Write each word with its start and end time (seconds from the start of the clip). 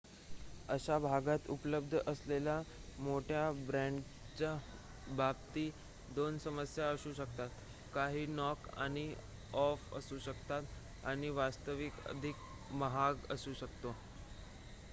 अशा 0.69 0.97
भागात 0.99 1.47
उपलब्ध 1.49 1.97
असलेल्या 2.07 2.55
मोठ्या 2.99 3.51
ब्रँडच्या 3.67 4.55
बाबतीत 5.07 6.15
2 6.15 6.37
समस्या 6.37 6.87
असू 6.89 7.13
शकतात 7.13 7.49
काही 7.93 8.25
नॉक 8.27 8.67
ऑफ 9.57 9.93
असू 9.93 10.17
शकतात 10.19 11.05
आणि 11.05 11.29
वास्तविक 11.31 11.99
अधिक 12.07 12.73
महाग 12.73 13.31
असू 13.31 13.53
शकतात 13.53 13.93